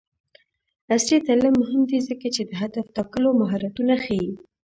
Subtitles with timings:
[0.93, 4.31] عصري تعلیم مهم دی ځکه چې د هدف ټاکلو مهارتونه ښيي.